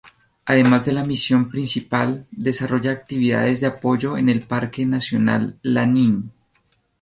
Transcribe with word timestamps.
Además 0.45 0.85
de 0.85 0.93
la 0.93 1.05
misión 1.05 1.47
principal, 1.49 2.25
desarrolla 2.31 2.91
actividades 2.91 3.61
de 3.61 3.67
apoyo 3.67 4.15
al 4.15 4.39
parque 4.49 4.83
nacional 4.83 5.59
Lanín. 5.61 6.31